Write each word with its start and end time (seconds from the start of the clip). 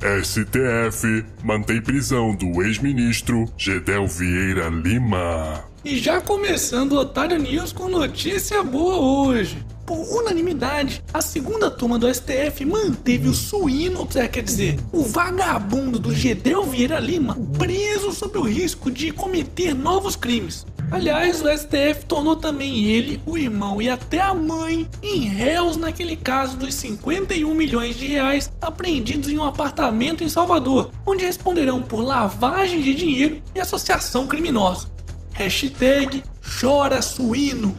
STF 0.00 1.26
mantém 1.44 1.80
prisão 1.82 2.34
do 2.34 2.62
ex-ministro 2.62 3.44
Gedel 3.56 4.06
Vieira 4.06 4.70
Lima. 4.70 5.62
E 5.84 5.98
já 5.98 6.22
começando 6.22 6.92
o 6.92 7.00
Otário 7.00 7.38
News 7.38 7.70
com 7.70 7.86
notícia 7.86 8.62
boa 8.62 8.96
hoje. 8.96 9.62
Por 9.84 9.98
unanimidade, 9.98 11.04
a 11.12 11.20
segunda 11.20 11.70
turma 11.70 11.98
do 11.98 12.12
STF 12.12 12.64
manteve 12.64 13.28
o 13.28 13.34
suíno, 13.34 14.06
quer 14.06 14.42
dizer, 14.42 14.78
o 14.90 15.02
vagabundo 15.02 15.98
do 15.98 16.14
Gedel 16.14 16.64
Vieira 16.64 16.98
Lima 16.98 17.36
preso 17.58 18.12
sob 18.12 18.38
o 18.38 18.42
risco 18.42 18.90
de 18.90 19.10
cometer 19.10 19.74
novos 19.74 20.16
crimes. 20.16 20.64
Aliás, 20.90 21.40
o 21.40 21.48
STF 21.48 22.04
tornou 22.06 22.34
também 22.34 22.84
ele, 22.84 23.22
o 23.24 23.38
irmão 23.38 23.80
e 23.80 23.88
até 23.88 24.20
a 24.20 24.34
mãe 24.34 24.88
em 25.00 25.20
réus 25.20 25.76
naquele 25.76 26.16
caso 26.16 26.56
dos 26.56 26.74
51 26.74 27.54
milhões 27.54 27.96
de 27.96 28.08
reais 28.08 28.50
apreendidos 28.60 29.28
em 29.28 29.38
um 29.38 29.44
apartamento 29.44 30.24
em 30.24 30.28
Salvador, 30.28 30.90
onde 31.06 31.24
responderão 31.24 31.80
por 31.80 32.00
lavagem 32.00 32.82
de 32.82 32.92
dinheiro 32.92 33.40
e 33.54 33.60
associação 33.60 34.26
criminosa. 34.26 34.88
Hashtag 35.32 36.24
chora 36.60 37.00
suíno. 37.00 37.76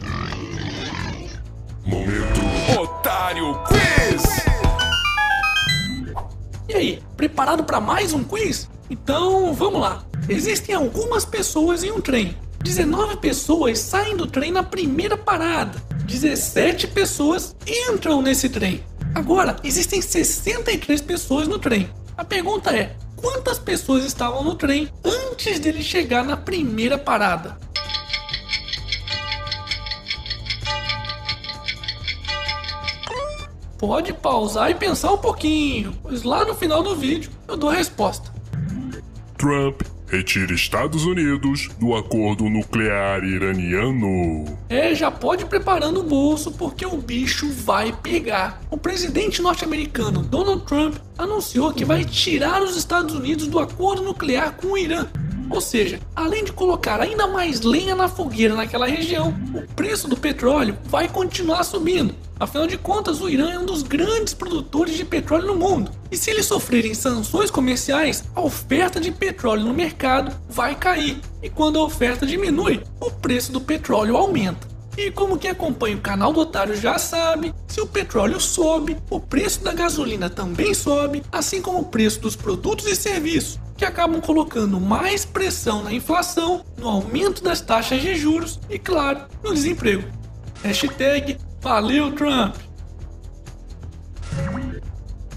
Momento 1.84 2.40
Otário 2.80 3.60
Quiz! 3.64 4.22
E 6.66 6.74
aí, 6.74 7.02
preparado 7.14 7.62
para 7.64 7.78
mais 7.78 8.14
um 8.14 8.24
quiz? 8.24 8.70
Então 8.88 9.52
vamos 9.52 9.80
lá. 9.82 10.02
Existem 10.28 10.74
algumas 10.74 11.26
pessoas 11.26 11.84
em 11.84 11.90
um 11.90 12.00
trem. 12.00 12.34
19 12.62 13.16
pessoas 13.16 13.80
saem 13.80 14.16
do 14.16 14.26
trem 14.26 14.52
na 14.52 14.62
primeira 14.62 15.16
parada. 15.16 15.82
17 16.06 16.86
pessoas 16.88 17.56
entram 17.66 18.22
nesse 18.22 18.48
trem. 18.48 18.82
Agora, 19.14 19.56
existem 19.64 20.00
63 20.00 21.00
pessoas 21.00 21.48
no 21.48 21.58
trem. 21.58 21.90
A 22.16 22.24
pergunta 22.24 22.70
é: 22.70 22.96
quantas 23.16 23.58
pessoas 23.58 24.04
estavam 24.04 24.44
no 24.44 24.54
trem 24.54 24.88
antes 25.04 25.58
dele 25.58 25.82
chegar 25.82 26.24
na 26.24 26.36
primeira 26.36 26.96
parada? 26.96 27.58
Pode 33.76 34.12
pausar 34.12 34.70
e 34.70 34.74
pensar 34.76 35.12
um 35.12 35.18
pouquinho, 35.18 35.98
pois 36.00 36.22
lá 36.22 36.44
no 36.44 36.54
final 36.54 36.84
do 36.84 36.94
vídeo 36.94 37.32
eu 37.48 37.56
dou 37.56 37.68
a 37.68 37.74
resposta. 37.74 38.32
Trump 39.36 39.82
retira 40.12 40.52
Estados 40.52 41.06
Unidos 41.06 41.70
do 41.80 41.96
acordo 41.96 42.44
nuclear 42.44 43.24
iraniano. 43.24 44.44
É, 44.68 44.94
já 44.94 45.10
pode 45.10 45.44
ir 45.44 45.46
preparando 45.46 46.00
o 46.00 46.02
bolso 46.02 46.52
porque 46.52 46.84
o 46.84 46.98
bicho 46.98 47.50
vai 47.50 47.94
pegar. 48.02 48.60
O 48.70 48.76
presidente 48.76 49.40
norte-americano 49.40 50.20
Donald 50.20 50.66
Trump 50.66 50.96
anunciou 51.16 51.72
que 51.72 51.82
vai 51.82 52.04
tirar 52.04 52.62
os 52.62 52.76
Estados 52.76 53.14
Unidos 53.14 53.46
do 53.46 53.58
acordo 53.58 54.02
nuclear 54.02 54.52
com 54.52 54.72
o 54.72 54.78
Irã. 54.78 55.08
Ou 55.52 55.60
seja, 55.60 56.00
além 56.16 56.44
de 56.44 56.52
colocar 56.52 56.98
ainda 56.98 57.26
mais 57.26 57.60
lenha 57.60 57.94
na 57.94 58.08
fogueira 58.08 58.54
naquela 58.54 58.86
região, 58.86 59.34
o 59.54 59.74
preço 59.74 60.08
do 60.08 60.16
petróleo 60.16 60.78
vai 60.84 61.06
continuar 61.08 61.62
subindo. 61.62 62.14
Afinal 62.40 62.66
de 62.66 62.78
contas, 62.78 63.20
o 63.20 63.28
Irã 63.28 63.50
é 63.50 63.58
um 63.58 63.66
dos 63.66 63.82
grandes 63.82 64.32
produtores 64.32 64.96
de 64.96 65.04
petróleo 65.04 65.48
no 65.48 65.56
mundo. 65.56 65.92
E 66.10 66.16
se 66.16 66.30
eles 66.30 66.46
sofrerem 66.46 66.94
sanções 66.94 67.50
comerciais, 67.50 68.24
a 68.34 68.40
oferta 68.40 68.98
de 68.98 69.12
petróleo 69.12 69.64
no 69.64 69.74
mercado 69.74 70.34
vai 70.48 70.74
cair. 70.74 71.20
E 71.42 71.50
quando 71.50 71.78
a 71.78 71.84
oferta 71.84 72.24
diminui, 72.24 72.82
o 72.98 73.10
preço 73.10 73.52
do 73.52 73.60
petróleo 73.60 74.16
aumenta. 74.16 74.66
E 74.96 75.10
como 75.10 75.38
quem 75.38 75.50
acompanha 75.50 75.96
o 75.96 76.00
canal 76.00 76.32
do 76.32 76.40
Otário 76.40 76.74
já 76.74 76.98
sabe, 76.98 77.54
se 77.66 77.80
o 77.80 77.86
petróleo 77.86 78.40
sobe, 78.40 78.96
o 79.10 79.20
preço 79.20 79.62
da 79.62 79.72
gasolina 79.72 80.30
também 80.30 80.72
sobe, 80.72 81.22
assim 81.30 81.60
como 81.60 81.80
o 81.80 81.84
preço 81.84 82.20
dos 82.20 82.36
produtos 82.36 82.86
e 82.86 82.96
serviços 82.96 83.60
que 83.76 83.84
acabam 83.84 84.20
colocando 84.20 84.80
mais 84.80 85.24
pressão 85.24 85.82
na 85.82 85.92
inflação, 85.92 86.64
no 86.76 86.88
aumento 86.88 87.42
das 87.42 87.60
taxas 87.60 88.00
de 88.00 88.14
juros 88.14 88.60
e, 88.68 88.78
claro, 88.78 89.22
no 89.42 89.52
desemprego. 89.52 90.04
Hashtag 90.62 91.38
Valeu 91.60 92.12
Trump! 92.12 92.56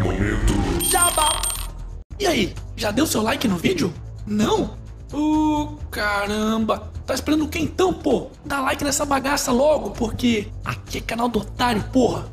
Momento 0.00 0.52
E 2.18 2.26
aí, 2.26 2.54
já 2.76 2.90
deu 2.90 3.06
seu 3.06 3.22
like 3.22 3.46
no 3.46 3.56
vídeo? 3.56 3.92
Não? 4.26 4.76
Uh, 5.12 5.76
caramba! 5.90 6.90
Tá 7.06 7.14
esperando 7.14 7.44
o 7.44 7.48
que 7.48 7.58
então, 7.58 7.92
pô? 7.94 8.28
Dá 8.44 8.60
like 8.60 8.84
nessa 8.84 9.06
bagaça 9.06 9.52
logo, 9.52 9.90
porque 9.90 10.48
aqui 10.64 10.98
é 10.98 11.00
canal 11.00 11.28
do 11.28 11.38
otário, 11.38 11.82
porra! 11.92 12.30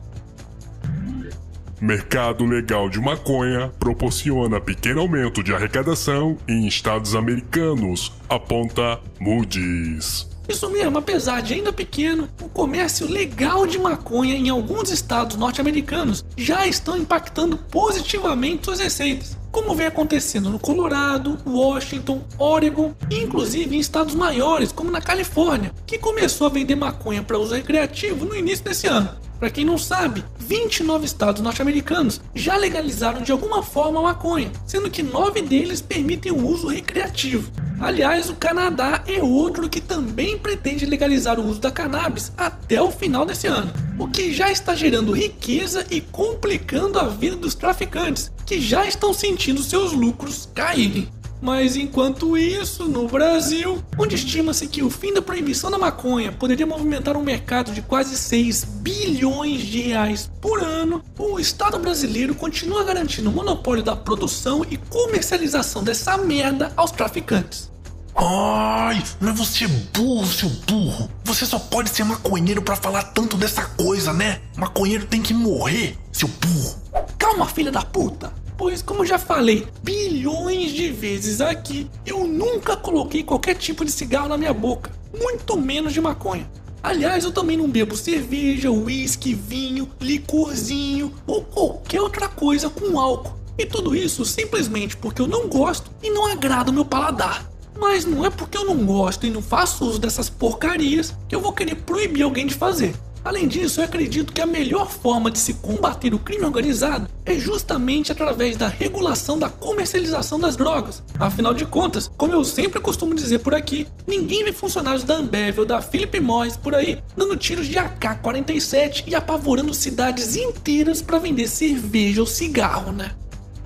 Mercado 1.79 2.45
legal 2.45 2.89
de 2.89 2.99
maconha 2.99 3.71
proporciona 3.79 4.59
pequeno 4.59 5.01
aumento 5.01 5.43
de 5.43 5.53
arrecadação 5.53 6.37
em 6.47 6.65
estados 6.67 7.15
americanos, 7.15 8.11
aponta 8.27 8.99
Moody's. 9.19 10.27
Isso 10.47 10.69
mesmo, 10.69 10.97
apesar 10.97 11.41
de 11.41 11.53
ainda 11.53 11.73
pequeno, 11.73 12.29
o 12.41 12.47
comércio 12.47 13.09
legal 13.11 13.65
de 13.65 13.79
maconha 13.79 14.35
em 14.35 14.49
alguns 14.49 14.91
estados 14.91 15.35
norte-americanos 15.35 16.23
já 16.37 16.67
estão 16.67 16.97
impactando 16.97 17.57
positivamente 17.57 18.65
suas 18.65 18.79
receitas, 18.79 19.37
como 19.55 19.73
vem 19.73 19.87
acontecendo 19.87 20.49
no 20.49 20.59
Colorado, 20.59 21.37
Washington, 21.47 22.21
Oregon 22.37 22.93
inclusive 23.09 23.73
em 23.73 23.79
estados 23.79 24.13
maiores, 24.13 24.73
como 24.73 24.91
na 24.91 24.99
Califórnia, 24.99 25.73
que 25.87 25.97
começou 25.97 26.47
a 26.47 26.49
vender 26.49 26.75
maconha 26.75 27.23
para 27.23 27.39
uso 27.39 27.55
recreativo 27.55 28.25
no 28.25 28.35
início 28.35 28.65
desse 28.65 28.85
ano. 28.85 29.09
Para 29.39 29.49
quem 29.49 29.63
não 29.63 29.77
sabe, 29.77 30.25
29 30.39 31.05
estados 31.05 31.41
norte-americanos 31.41 32.19
já 32.33 32.57
legalizaram 32.57 33.21
de 33.21 33.31
alguma 33.31 33.63
forma 33.63 34.01
a 34.01 34.03
maconha, 34.03 34.51
sendo 34.65 34.89
que 34.89 35.01
nove 35.01 35.41
deles 35.41 35.81
permitem 35.81 36.33
o 36.33 36.47
uso 36.47 36.67
recreativo. 36.67 37.49
Aliás, 37.79 38.29
o 38.29 38.35
Canadá 38.35 39.03
é 39.07 39.21
outro 39.23 39.69
que 39.69 39.79
também 39.79 40.37
pretende 40.37 40.85
legalizar 40.85 41.39
o 41.39 41.45
uso 41.45 41.61
da 41.61 41.71
cannabis 41.71 42.31
até 42.37 42.81
o 42.81 42.91
final 42.91 43.25
desse 43.25 43.47
ano, 43.47 43.71
o 43.99 44.07
que 44.07 44.33
já 44.33 44.51
está 44.51 44.75
gerando 44.75 45.13
riqueza 45.13 45.85
e 45.89 46.01
complicando 46.01 46.99
a 46.99 47.07
vida 47.07 47.35
dos 47.35 47.55
traficantes, 47.55 48.31
que 48.45 48.61
já 48.61 48.85
estão 48.85 49.13
sentindo 49.13 49.63
seus 49.63 49.91
lucros 49.91 50.49
caírem. 50.53 51.09
Mas 51.41 51.75
enquanto 51.75 52.37
isso, 52.37 52.85
no 52.85 53.07
Brasil, 53.07 53.83
onde 53.99 54.15
estima-se 54.15 54.67
que 54.67 54.81
o 54.81 54.89
fim 54.89 55.13
da 55.13 55.21
proibição 55.21 55.69
da 55.69 55.77
maconha 55.77 56.31
poderia 56.31 56.65
movimentar 56.65 57.17
um 57.17 57.23
mercado 57.23 57.71
de 57.71 57.81
quase 57.81 58.17
6 58.17 58.63
bilhões 58.63 59.61
de 59.61 59.81
reais 59.81 60.31
por 60.41 60.63
ano, 60.63 61.03
o 61.19 61.39
Estado 61.39 61.77
brasileiro 61.77 62.33
continua 62.33 62.83
garantindo 62.83 63.29
o 63.29 63.33
monopólio 63.33 63.83
da 63.83 63.95
produção 63.95 64.65
e 64.69 64.77
comercialização 64.77 65.83
dessa 65.83 66.17
merda 66.17 66.71
aos 66.75 66.91
traficantes. 66.91 67.71
Ai, 68.15 69.03
mas 69.19 69.37
você 69.37 69.65
é 69.65 69.67
burro, 69.67 70.25
seu 70.25 70.49
burro. 70.49 71.11
Você 71.25 71.45
só 71.45 71.59
pode 71.59 71.89
ser 71.89 72.05
maconheiro 72.05 72.61
pra 72.61 72.77
falar 72.77 73.03
tanto 73.03 73.35
dessa 73.35 73.65
coisa, 73.65 74.13
né? 74.13 74.39
Maconheiro 74.55 75.05
tem 75.05 75.21
que 75.21 75.33
morrer, 75.33 75.97
seu 76.13 76.29
burro. 76.29 76.81
Calma, 77.17 77.45
filha 77.45 77.71
da 77.71 77.81
puta! 77.81 78.44
Pois, 78.57 78.81
como 78.81 79.05
já 79.05 79.19
falei 79.19 79.67
bilhões 79.83 80.71
de 80.71 80.89
vezes 80.89 81.41
aqui, 81.41 81.89
eu 82.05 82.25
nunca 82.25 82.77
coloquei 82.77 83.21
qualquer 83.21 83.55
tipo 83.55 83.83
de 83.83 83.91
cigarro 83.91 84.29
na 84.29 84.37
minha 84.37 84.53
boca, 84.53 84.91
muito 85.19 85.57
menos 85.57 85.91
de 85.91 85.99
maconha. 85.99 86.49
Aliás, 86.81 87.25
eu 87.25 87.33
também 87.33 87.57
não 87.57 87.69
bebo 87.69 87.97
cerveja, 87.97 88.71
uísque, 88.71 89.33
vinho, 89.33 89.89
licorzinho 89.99 91.13
ou 91.27 91.43
qualquer 91.43 91.99
outra 91.99 92.29
coisa 92.29 92.69
com 92.69 92.97
álcool. 92.97 93.35
E 93.57 93.65
tudo 93.65 93.95
isso 93.95 94.23
simplesmente 94.23 94.95
porque 94.95 95.21
eu 95.21 95.27
não 95.27 95.47
gosto 95.47 95.91
e 96.01 96.09
não 96.09 96.25
agrada 96.25 96.71
o 96.71 96.73
meu 96.73 96.85
paladar. 96.85 97.45
Mas 97.77 98.05
não 98.05 98.23
é 98.23 98.29
porque 98.29 98.57
eu 98.57 98.65
não 98.65 98.85
gosto 98.85 99.25
e 99.25 99.29
não 99.29 99.41
faço 99.41 99.85
uso 99.85 99.99
dessas 99.99 100.29
porcarias 100.29 101.13
que 101.27 101.35
eu 101.35 101.41
vou 101.41 101.51
querer 101.51 101.75
proibir 101.75 102.23
alguém 102.23 102.45
de 102.45 102.53
fazer. 102.53 102.95
Além 103.25 103.47
disso, 103.47 103.81
eu 103.81 103.85
acredito 103.85 104.31
que 104.31 104.39
a 104.39 104.45
melhor 104.45 104.87
forma 104.87 105.31
de 105.31 105.39
se 105.39 105.55
combater 105.55 106.13
o 106.13 106.19
crime 106.19 106.45
organizado 106.45 107.09
é 107.25 107.33
justamente 107.33 108.11
através 108.11 108.55
da 108.55 108.67
regulação 108.67 109.39
da 109.39 109.49
comercialização 109.49 110.39
das 110.39 110.55
drogas. 110.55 111.01
Afinal 111.19 111.51
de 111.51 111.65
contas, 111.65 112.07
como 112.15 112.33
eu 112.33 112.43
sempre 112.43 112.79
costumo 112.79 113.15
dizer 113.15 113.39
por 113.39 113.55
aqui, 113.55 113.87
ninguém 114.05 114.43
vê 114.43 114.53
funcionários 114.53 115.03
da 115.03 115.15
Ambev 115.15 115.57
ou 115.57 115.65
da 115.65 115.81
Philip 115.81 116.19
Morris 116.19 116.55
por 116.55 116.75
aí 116.75 117.01
dando 117.17 117.35
tiros 117.35 117.65
de 117.65 117.79
AK-47 117.79 119.05
e 119.07 119.15
apavorando 119.15 119.73
cidades 119.73 120.35
inteiras 120.35 121.01
para 121.01 121.17
vender 121.17 121.47
cerveja 121.47 122.21
ou 122.21 122.27
cigarro, 122.27 122.91
né? 122.91 123.09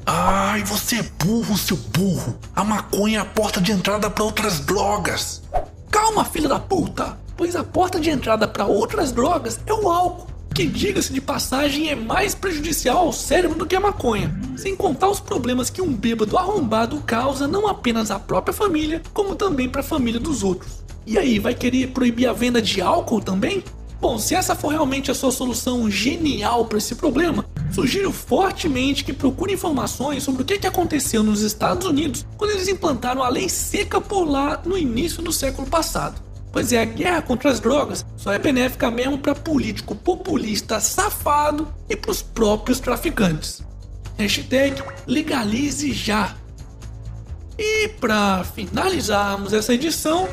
Ai, 0.05 0.63
você 0.63 0.99
é 0.99 1.03
burro, 1.25 1.57
seu 1.57 1.75
burro. 1.75 2.39
A 2.55 2.63
maconha 2.63 3.19
é 3.19 3.21
a 3.21 3.25
porta 3.25 3.59
de 3.59 3.73
entrada 3.73 4.09
para 4.09 4.23
outras 4.23 4.61
drogas. 4.61 5.41
Calma, 5.91 6.23
filha 6.23 6.47
da 6.47 6.61
puta! 6.61 7.17
Pois 7.39 7.55
a 7.55 7.63
porta 7.63 8.01
de 8.01 8.09
entrada 8.09 8.45
para 8.49 8.65
outras 8.65 9.13
drogas 9.13 9.61
é 9.65 9.73
o 9.73 9.89
álcool, 9.89 10.27
que, 10.53 10.67
diga-se 10.67 11.13
de 11.13 11.21
passagem, 11.21 11.87
é 11.87 11.95
mais 11.95 12.35
prejudicial 12.35 12.97
ao 12.97 13.13
cérebro 13.13 13.57
do 13.57 13.65
que 13.65 13.77
a 13.77 13.79
maconha. 13.79 14.37
Sem 14.57 14.75
contar 14.75 15.07
os 15.07 15.21
problemas 15.21 15.69
que 15.69 15.81
um 15.81 15.93
bêbado 15.93 16.37
arrombado 16.37 16.99
causa 17.07 17.47
não 17.47 17.65
apenas 17.65 18.11
à 18.11 18.19
própria 18.19 18.53
família, 18.53 19.01
como 19.13 19.37
também 19.37 19.69
para 19.69 19.79
a 19.79 19.85
família 19.85 20.19
dos 20.19 20.43
outros. 20.43 20.83
E 21.07 21.17
aí, 21.17 21.39
vai 21.39 21.55
querer 21.55 21.91
proibir 21.91 22.27
a 22.27 22.33
venda 22.33 22.61
de 22.61 22.81
álcool 22.81 23.21
também? 23.21 23.63
Bom, 24.01 24.19
se 24.19 24.35
essa 24.35 24.53
for 24.53 24.67
realmente 24.67 25.09
a 25.09 25.15
sua 25.15 25.31
solução 25.31 25.89
genial 25.89 26.65
para 26.65 26.77
esse 26.77 26.93
problema, 26.93 27.45
sugiro 27.71 28.11
fortemente 28.11 29.05
que 29.05 29.13
procure 29.13 29.53
informações 29.53 30.23
sobre 30.23 30.41
o 30.41 30.45
que 30.45 30.67
aconteceu 30.67 31.23
nos 31.23 31.41
Estados 31.41 31.87
Unidos 31.87 32.25
quando 32.35 32.51
eles 32.51 32.67
implantaram 32.67 33.23
a 33.23 33.29
lei 33.29 33.47
seca 33.47 34.01
por 34.01 34.25
lá 34.25 34.61
no 34.65 34.77
início 34.77 35.23
do 35.23 35.31
século 35.31 35.65
passado. 35.69 36.27
Pois 36.51 36.73
é, 36.73 36.81
a 36.81 36.85
guerra 36.85 37.21
contra 37.21 37.51
as 37.51 37.59
drogas 37.59 38.05
só 38.17 38.33
é 38.33 38.39
benéfica 38.39 38.89
mesmo 38.89 39.17
para 39.17 39.35
político 39.35 39.95
populista 39.95 40.79
safado 40.79 41.71
e 41.87 41.95
para 41.95 42.11
os 42.11 42.21
próprios 42.21 42.79
traficantes. 42.79 43.63
Hashtag 44.17 44.81
legalize 45.07 45.93
já. 45.93 46.35
E 47.57 47.89
para 47.99 48.43
finalizarmos 48.43 49.53
essa 49.53 49.73
edição, 49.73 50.27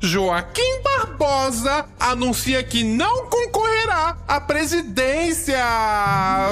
Joaquim 0.00 0.82
Barbosa 0.82 1.86
anuncia 1.98 2.62
que 2.62 2.84
não 2.84 3.26
concorrerá 3.26 4.16
à 4.28 4.40
presidência. 4.40 5.58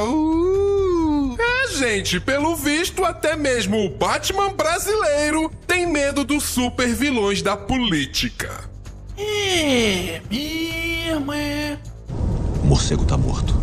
Uh. 0.03 1.37
É, 1.39 1.69
gente, 1.69 2.19
pelo 2.21 2.57
visto, 2.57 3.05
até 3.05 3.37
mesmo 3.37 3.85
o 3.85 3.91
Batman 3.91 4.53
brasileiro 4.53 5.51
tem 5.67 5.87
medo 5.87 6.25
dos 6.25 6.43
super 6.45 6.89
vilões 6.89 7.43
da 7.43 7.57
política. 7.57 8.74
É 9.45 10.23
mesmo, 10.31 11.33
é. 11.33 11.79
O 12.63 12.67
morcego 12.67 13.05
tá 13.05 13.17
morto. 13.17 13.55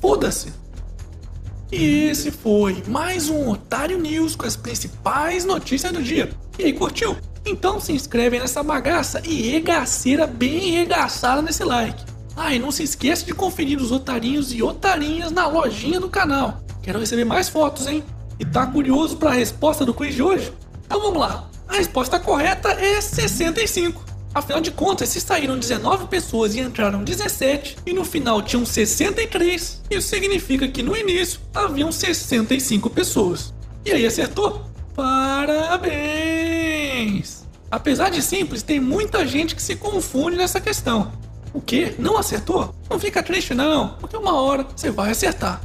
Foda-se. 0.00 0.52
E 1.70 2.08
esse 2.10 2.30
foi 2.30 2.82
mais 2.86 3.28
um 3.28 3.48
Otário 3.48 3.98
News 3.98 4.36
com 4.36 4.46
as 4.46 4.56
principais 4.56 5.44
notícias 5.44 5.92
do 5.92 6.02
dia. 6.02 6.30
E 6.58 6.64
aí, 6.64 6.72
curtiu? 6.72 7.16
Então 7.44 7.80
se 7.80 7.92
inscreve 7.92 8.38
nessa 8.38 8.62
bagaça 8.62 9.20
e 9.24 9.50
regaceira 9.50 10.26
bem 10.26 10.70
regaçada 10.72 11.42
nesse 11.42 11.64
like. 11.64 12.04
Ah, 12.36 12.54
e 12.54 12.58
não 12.58 12.70
se 12.70 12.82
esqueça 12.82 13.24
de 13.24 13.34
conferir 13.34 13.80
os 13.80 13.90
otarinhos 13.90 14.52
e 14.52 14.62
otarinhas 14.62 15.30
na 15.30 15.46
lojinha 15.46 16.00
do 16.00 16.08
canal. 16.08 16.62
Quero 16.82 16.98
receber 16.98 17.24
mais 17.24 17.48
fotos, 17.48 17.86
hein? 17.86 18.02
E 18.38 18.44
tá 18.44 18.66
curioso 18.66 19.16
para 19.16 19.30
a 19.30 19.34
resposta 19.34 19.84
do 19.84 19.92
quiz 19.92 20.14
de 20.14 20.22
hoje? 20.22 20.52
Então 20.86 21.00
vamos 21.00 21.18
lá. 21.18 21.48
A 21.68 21.74
resposta 21.74 22.18
correta 22.18 22.70
é 22.70 23.00
65. 23.00 24.11
Afinal 24.34 24.62
de 24.62 24.70
contas, 24.70 25.10
se 25.10 25.20
saíram 25.20 25.58
19 25.58 26.06
pessoas 26.06 26.54
e 26.54 26.60
entraram 26.60 27.04
17, 27.04 27.76
e 27.84 27.92
no 27.92 28.02
final 28.04 28.40
tinham 28.40 28.64
63, 28.64 29.82
isso 29.90 30.08
significa 30.08 30.66
que 30.66 30.82
no 30.82 30.96
início 30.96 31.38
haviam 31.54 31.92
65 31.92 32.88
pessoas. 32.88 33.52
E 33.84 33.90
aí 33.90 34.06
acertou? 34.06 34.64
Parabéns! 34.94 35.82
Apesar 37.70 38.08
de 38.10 38.22
simples, 38.22 38.62
tem 38.62 38.80
muita 38.80 39.26
gente 39.26 39.54
que 39.54 39.62
se 39.62 39.76
confunde 39.76 40.36
nessa 40.36 40.60
questão. 40.60 41.12
O 41.52 41.60
que? 41.60 41.94
Não 41.98 42.16
acertou? 42.16 42.74
Não 42.88 42.98
fica 42.98 43.22
triste 43.22 43.52
não, 43.52 43.96
porque 44.00 44.16
uma 44.16 44.40
hora 44.40 44.66
você 44.74 44.90
vai 44.90 45.10
acertar. 45.10 45.60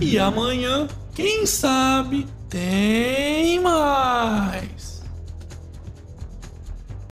E 0.00 0.16
amanhã, 0.18 0.86
quem 1.14 1.44
sabe, 1.46 2.28
tem 2.48 3.58
mais. 3.60 4.97